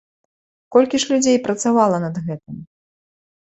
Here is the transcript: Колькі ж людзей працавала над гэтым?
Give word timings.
Колькі 0.75 1.01
ж 1.03 1.09
людзей 1.09 1.37
працавала 1.45 1.97
над 2.05 2.15
гэтым? 2.31 2.57